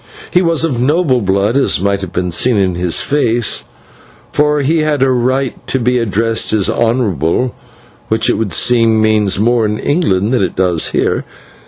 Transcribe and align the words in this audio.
He 0.31 0.41
was 0.41 0.63
of 0.63 0.81
noble 0.81 1.21
blood, 1.21 1.55
as 1.55 1.79
might 1.79 2.11
be 2.11 2.31
seen 2.31 2.57
in 2.57 2.73
his 2.73 3.01
face, 3.03 3.65
for 4.31 4.61
he 4.61 4.79
had 4.79 5.03
a 5.03 5.11
right 5.11 5.53
to 5.67 5.77
be 5.77 5.99
addressed 5.99 6.53
as 6.53 6.71
"honourable," 6.71 7.53
which 8.07 8.27
it 8.27 8.33
would 8.33 8.51
seem 8.51 8.99
means 8.99 9.37
more 9.37 9.63
in 9.63 9.77
England 9.77 10.33
than 10.33 10.41
it 10.41 10.55
does 10.55 10.87
here. 10.89 11.23